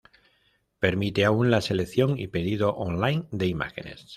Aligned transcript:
Permite 0.79 1.25
aún 1.25 1.51
la 1.51 1.61
selección 1.61 2.17
y 2.17 2.27
pedido 2.27 2.73
online 2.73 3.25
de 3.29 3.45
imágenes. 3.45 4.07